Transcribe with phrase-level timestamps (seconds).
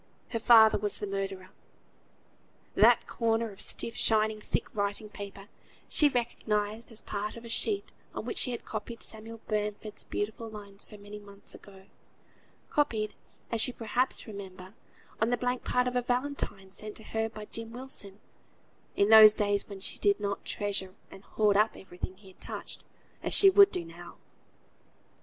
[0.29, 1.51] Her father was the murderer!
[2.73, 5.47] That corner of stiff, shining, thick writing paper,
[5.87, 10.49] she recognised as part of the sheet on which she had copied Samuel Bamford's beautiful
[10.49, 11.85] lines so many months ago
[12.71, 13.13] copied
[13.51, 14.73] (as you perhaps remember)
[15.21, 18.19] on the blank part of a valentine sent to her by Jem Wilson,
[18.95, 22.41] in those days when she did not treasure and hoard up every thing he had
[22.41, 22.85] touched,
[23.21, 24.17] as she would do now.